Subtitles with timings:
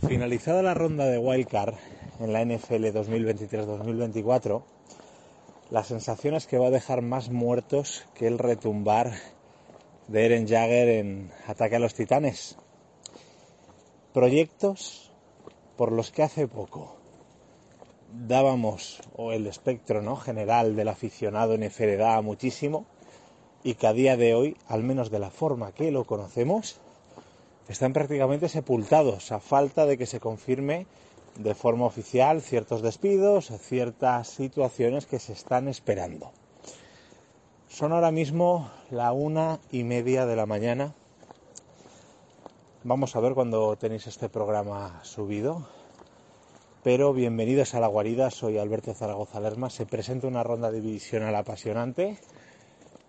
[0.00, 1.74] Finalizada la ronda de Wildcard
[2.20, 4.62] en la NFL 2023-2024,
[5.70, 9.12] la sensación es que va a dejar más muertos que el retumbar
[10.08, 12.56] de Eren Jagger en Ataque a los Titanes.
[14.12, 15.10] Proyectos
[15.76, 16.96] por los que hace poco
[18.14, 20.16] dábamos, o el espectro ¿no?
[20.16, 22.86] general del aficionado NFL daba muchísimo,
[23.62, 26.80] y que a día de hoy, al menos de la forma que lo conocemos,
[27.68, 30.86] están prácticamente sepultados a falta de que se confirme
[31.36, 36.32] de forma oficial ciertos despidos ciertas situaciones que se están esperando.
[37.68, 40.94] Son ahora mismo la una y media de la mañana.
[42.84, 45.66] Vamos a ver cuando tenéis este programa subido.
[46.84, 49.70] Pero bienvenidos a la guarida, soy Alberto Zaragoza Lerma.
[49.70, 52.18] Se presenta una ronda divisional apasionante.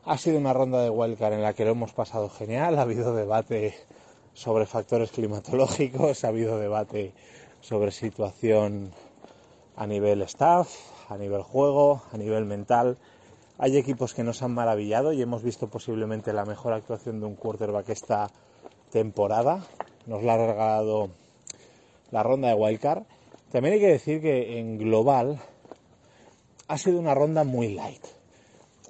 [0.05, 2.79] Ha sido una ronda de wildcard en la que lo hemos pasado genial.
[2.79, 3.75] Ha habido debate
[4.35, 7.13] sobre factores climatológicos, ha habido debate
[7.61, 8.91] sobre situación
[9.75, 10.69] a nivel staff,
[11.09, 12.97] a nivel juego, a nivel mental.
[13.57, 17.35] Hay equipos que nos han maravillado y hemos visto posiblemente la mejor actuación de un
[17.35, 18.29] quarterback esta
[18.91, 19.65] temporada.
[20.05, 21.09] Nos la ha regalado
[22.11, 23.03] la ronda de wildcard.
[23.51, 25.39] También hay que decir que en global
[26.67, 28.03] ha sido una ronda muy light.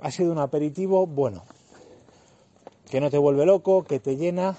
[0.01, 1.43] Ha sido un aperitivo bueno,
[2.89, 4.57] que no te vuelve loco, que te llena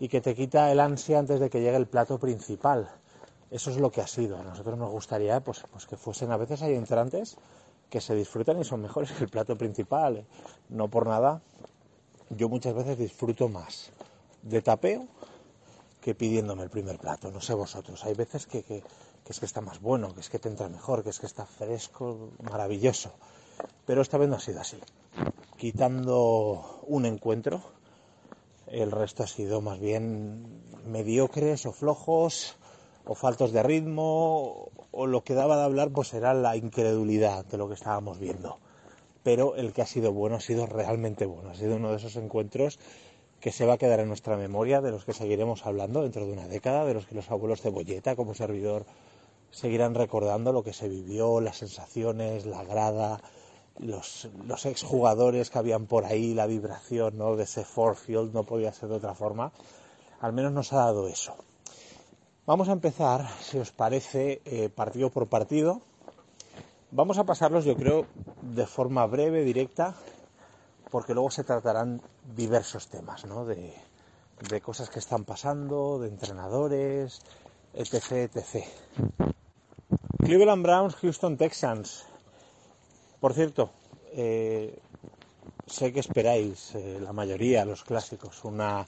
[0.00, 2.90] y que te quita el ansia antes de que llegue el plato principal.
[3.50, 4.38] Eso es lo que ha sido.
[4.38, 7.36] A nosotros nos gustaría pues, pues que fuesen a veces hay entrantes
[7.88, 10.26] que se disfrutan y son mejores que el plato principal.
[10.68, 11.40] No por nada,
[12.30, 13.92] yo muchas veces disfruto más
[14.42, 15.06] de tapeo
[16.00, 17.30] que pidiéndome el primer plato.
[17.30, 18.04] No sé vosotros.
[18.04, 18.82] Hay veces que, que,
[19.24, 21.26] que es que está más bueno, que es que te entra mejor, que es que
[21.26, 23.12] está fresco, maravilloso.
[23.86, 24.78] Pero esta vez no ha sido así.
[25.56, 27.62] Quitando un encuentro,
[28.68, 32.56] el resto ha sido más bien mediocres o flojos
[33.04, 37.58] o faltos de ritmo o lo que daba de hablar pues era la incredulidad de
[37.58, 38.58] lo que estábamos viendo.
[39.22, 42.16] Pero el que ha sido bueno ha sido realmente bueno, ha sido uno de esos
[42.16, 42.78] encuentros
[43.40, 46.32] que se va a quedar en nuestra memoria, de los que seguiremos hablando dentro de
[46.32, 48.86] una década, de los que los abuelos de Bolleta como servidor
[49.50, 53.20] seguirán recordando lo que se vivió, las sensaciones, la grada,
[53.78, 57.36] los, los exjugadores que habían por ahí, la vibración ¿no?
[57.36, 59.52] de ese Field, no podía ser de otra forma.
[60.20, 61.36] Al menos nos ha dado eso.
[62.46, 65.80] Vamos a empezar, si os parece, eh, partido por partido.
[66.90, 68.06] Vamos a pasarlos, yo creo,
[68.42, 69.94] de forma breve, directa,
[70.90, 72.02] porque luego se tratarán
[72.36, 73.44] diversos temas, ¿no?
[73.44, 73.74] De,
[74.48, 77.20] de cosas que están pasando, de entrenadores,
[77.72, 78.64] etc, etc.
[80.18, 82.06] Cleveland Browns, Houston Texans.
[83.24, 83.70] Por cierto,
[84.12, 84.78] eh,
[85.66, 88.86] sé que esperáis, eh, la mayoría, los clásicos, una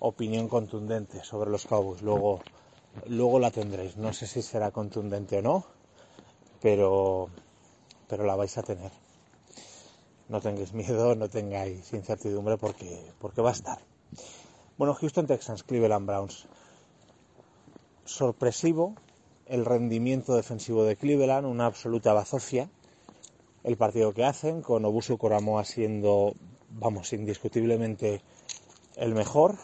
[0.00, 2.00] opinión contundente sobre los Cowboys.
[2.00, 2.40] Luego,
[3.06, 3.98] luego la tendréis.
[3.98, 5.66] No sé si será contundente o no,
[6.62, 7.28] pero,
[8.08, 8.92] pero la vais a tener.
[10.30, 13.80] No tengáis miedo, no tengáis incertidumbre porque, porque va a estar.
[14.78, 16.46] Bueno, Houston Texans, Cleveland Browns.
[18.06, 18.94] Sorpresivo
[19.44, 22.70] el rendimiento defensivo de Cleveland, una absoluta bazofia.
[23.66, 26.34] El partido que hacen, con Obusu Koramoa siendo,
[26.70, 28.22] vamos, indiscutiblemente
[28.94, 29.56] el mejor.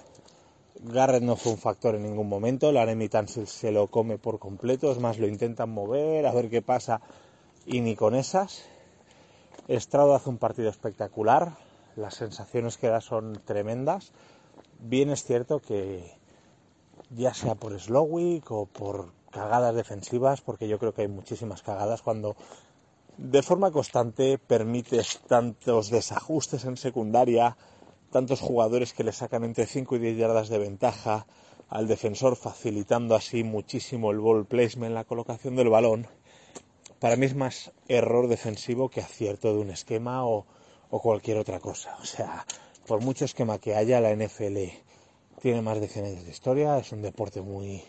[0.80, 4.90] Garrett no fue un factor en ningún momento, la Tansil se lo come por completo,
[4.90, 7.00] es más, lo intentan mover, a ver qué pasa,
[7.64, 8.64] y ni con esas.
[9.68, 11.56] Estrado hace un partido espectacular,
[11.94, 14.10] las sensaciones que da son tremendas.
[14.80, 16.12] Bien es cierto que
[17.10, 22.02] ya sea por Slowick o por cagadas defensivas, porque yo creo que hay muchísimas cagadas
[22.02, 22.34] cuando
[23.18, 27.56] de forma constante permites tantos desajustes en secundaria,
[28.10, 31.26] tantos jugadores que le sacan entre 5 y 10 yardas de ventaja
[31.68, 36.06] al defensor, facilitando así muchísimo el ball placement, la colocación del balón.
[37.00, 40.46] Para mí es más error defensivo que acierto de un esquema o,
[40.90, 41.96] cualquier otra cosa.
[42.00, 42.46] O sea,
[42.86, 44.58] por mucho esquema que haya, la NFL
[45.40, 47.82] tiene más de 100 años de historia, es un deporte muy...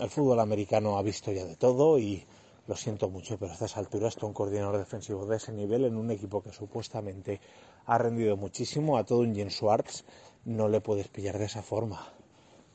[0.00, 2.24] El fútbol americano ha visto ya de todo y
[2.66, 6.10] lo siento mucho, pero a estas alturas un coordinador defensivo de ese nivel en un
[6.10, 7.40] equipo que supuestamente
[7.86, 10.04] ha rendido muchísimo a todo un Jens Schwartz,
[10.44, 12.12] no le puedes pillar de esa forma.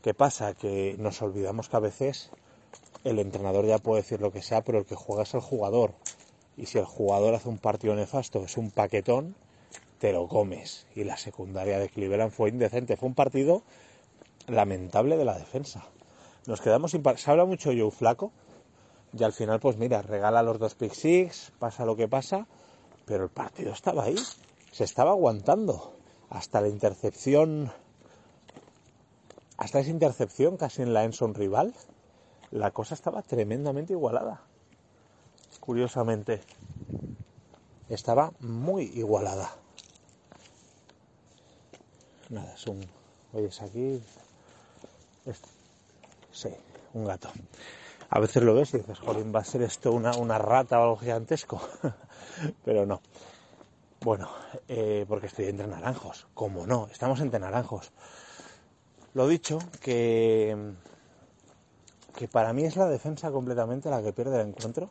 [0.02, 0.54] ¿Qué pasa?
[0.54, 2.32] Que nos olvidamos que a veces
[3.04, 5.94] el entrenador ya puede decir lo que sea, pero el que juega es el jugador.
[6.56, 9.36] Y si el jugador hace un partido nefasto, es un paquetón,
[10.00, 10.88] te lo comes.
[10.96, 12.98] Y la secundaria de Cleveland fue indecente.
[12.98, 13.64] Fue un partido
[14.48, 15.86] lamentable de la defensa.
[16.46, 17.04] Nos quedamos sin...
[17.18, 18.32] Se habla mucho Joe Flaco.
[19.18, 22.48] Y al final, pues mira, regala los dos pick six, pasa lo que pasa.
[23.06, 24.18] Pero el partido estaba ahí.
[24.72, 25.94] Se estaba aguantando.
[26.30, 27.72] Hasta la intercepción
[29.58, 31.74] hasta esa intercepción casi en la Enson rival,
[32.52, 34.42] la cosa estaba tremendamente igualada.
[35.60, 36.42] Curiosamente,
[37.90, 39.52] estaba muy igualada.
[42.30, 42.86] Nada, es un.
[43.34, 44.02] Oyes aquí.
[46.32, 46.50] sí,
[46.94, 47.30] un gato.
[48.10, 50.84] A veces lo ves y dices, jolín, va a ser esto una, una rata o
[50.84, 51.62] algo gigantesco.
[52.66, 53.02] Pero no.
[54.02, 54.30] Bueno,
[54.68, 56.28] eh, porque estoy entre naranjos.
[56.34, 57.92] Como no, estamos entre naranjos.
[59.14, 60.56] Lo dicho, que,
[62.16, 64.90] que para mí es la defensa completamente la que pierde el encuentro.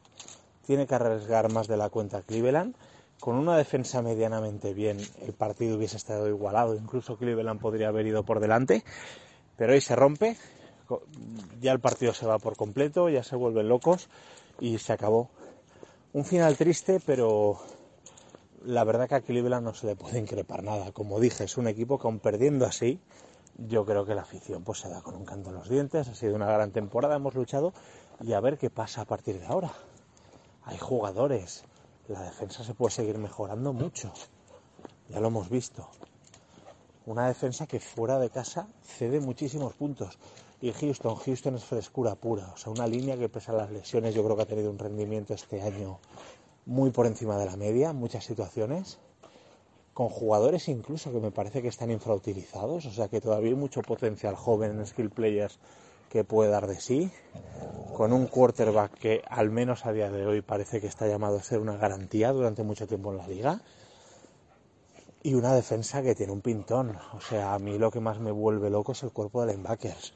[0.66, 2.74] Tiene que arriesgar más de la cuenta Cleveland.
[3.20, 6.74] Con una defensa medianamente bien, el partido hubiese estado igualado.
[6.74, 8.84] Incluso Cleveland podría haber ido por delante.
[9.56, 10.36] Pero ahí se rompe.
[11.60, 14.08] Ya el partido se va por completo, ya se vuelven locos
[14.60, 15.30] y se acabó.
[16.12, 17.58] Un final triste, pero
[18.64, 20.92] la verdad que a Cleveland no se le puede increpar nada.
[20.92, 23.00] Como dije, es un equipo que aun perdiendo así,
[23.58, 26.14] yo creo que la afición pues se da con un canto en los dientes, ha
[26.14, 27.72] sido una gran temporada, hemos luchado
[28.22, 29.72] y a ver qué pasa a partir de ahora.
[30.64, 31.64] Hay jugadores,
[32.08, 34.12] la defensa se puede seguir mejorando mucho,
[35.08, 35.88] ya lo hemos visto.
[37.06, 40.18] Una defensa que fuera de casa cede muchísimos puntos.
[40.60, 44.14] Y Houston, Houston es frescura pura, o sea, una línea que pese a las lesiones
[44.14, 45.98] yo creo que ha tenido un rendimiento este año
[46.64, 48.98] muy por encima de la media muchas situaciones
[49.92, 53.82] con jugadores incluso que me parece que están infrautilizados, o sea que todavía hay mucho
[53.82, 55.58] potencial joven en skill players
[56.10, 57.10] que puede dar de sí,
[57.94, 61.42] con un quarterback que al menos a día de hoy parece que está llamado a
[61.42, 63.60] ser una garantía durante mucho tiempo en la liga,
[65.22, 68.30] y una defensa que tiene un pintón, o sea, a mí lo que más me
[68.30, 70.12] vuelve loco es el cuerpo de linebackers.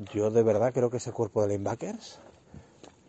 [0.00, 2.20] Yo de verdad creo que ese cuerpo de linebackers,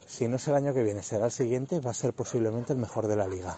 [0.05, 2.79] si no es el año que viene, será el siguiente, va a ser posiblemente el
[2.79, 3.57] mejor de la liga.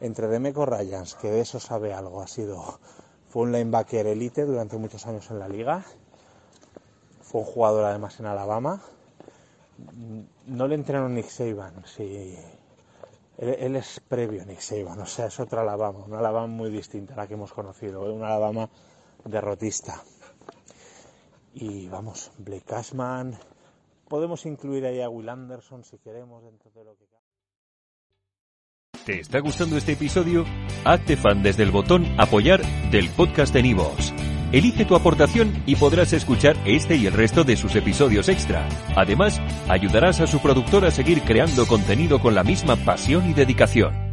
[0.00, 2.80] Entre Demeco Ryans, que de eso sabe algo, ha sido,
[3.28, 5.84] fue un linebacker elite durante muchos años en la liga,
[7.20, 8.80] fue un jugador además en Alabama,
[10.46, 12.38] no le entrenó Nick Saban, sí,
[13.36, 17.16] él, es previo Nick Saban, o sea, es otra Alabama, una Alabama muy distinta a
[17.18, 18.70] la que hemos conocido, una Alabama
[19.26, 20.02] derrotista.
[21.52, 23.36] Y vamos, Blake Cashman,
[24.08, 27.10] podemos incluir ahí a Will Anderson si queremos dentro de lo que
[29.04, 30.44] ¿Te está gustando este episodio?
[30.84, 32.60] Hazte fan desde el botón Apoyar
[32.90, 34.12] del podcast de Nivos.
[34.52, 38.68] Elige tu aportación y podrás escuchar este y el resto de sus episodios extra.
[38.94, 44.09] Además, ayudarás a su productor a seguir creando contenido con la misma pasión y dedicación.